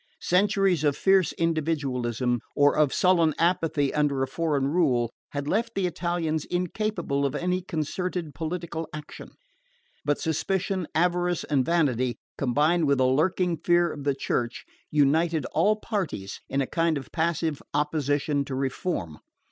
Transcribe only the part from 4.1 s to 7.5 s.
a foreign rule, had left the Italians incapable of